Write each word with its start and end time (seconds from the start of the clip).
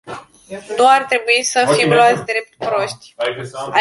Nu 0.77 0.87
ar 0.95 1.03
trebui 1.03 1.43
să 1.43 1.71
fim 1.77 1.91
luați 1.91 2.25
drept 2.25 2.53
proști. 2.57 3.15